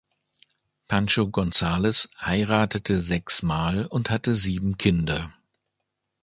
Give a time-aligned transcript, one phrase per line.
[0.87, 5.31] Pancho Gonzales heiratete sechs Mal und hatte sieben Kinder.